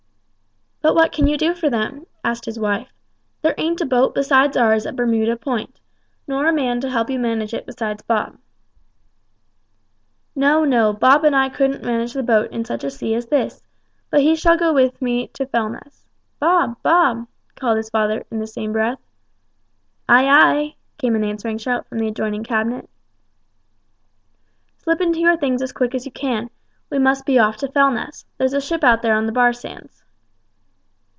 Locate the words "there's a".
28.39-28.59